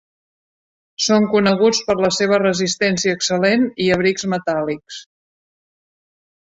Són 1.07 1.27
coneguts 1.33 1.83
per 1.89 1.97
la 2.05 2.11
seva 2.17 2.41
resistència 2.45 3.15
excel·lent 3.19 3.69
i 3.87 3.93
abrics 3.99 4.27
"metàl·lics". 4.35 5.01